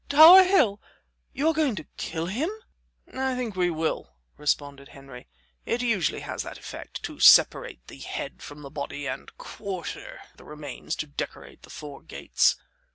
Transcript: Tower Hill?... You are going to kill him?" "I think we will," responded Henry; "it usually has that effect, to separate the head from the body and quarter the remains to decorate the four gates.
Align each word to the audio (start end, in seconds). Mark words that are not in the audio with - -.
Tower 0.09 0.41
Hill?... 0.43 0.81
You 1.31 1.47
are 1.49 1.53
going 1.53 1.75
to 1.75 1.85
kill 1.95 2.25
him?" 2.25 2.49
"I 3.13 3.35
think 3.35 3.55
we 3.55 3.69
will," 3.69 4.15
responded 4.35 4.87
Henry; 4.87 5.27
"it 5.63 5.83
usually 5.83 6.21
has 6.21 6.41
that 6.41 6.57
effect, 6.57 7.03
to 7.03 7.19
separate 7.19 7.85
the 7.85 7.99
head 7.99 8.41
from 8.41 8.63
the 8.63 8.71
body 8.71 9.05
and 9.05 9.31
quarter 9.37 10.19
the 10.37 10.43
remains 10.43 10.95
to 10.95 11.05
decorate 11.05 11.61
the 11.61 11.69
four 11.69 12.01
gates. 12.01 12.55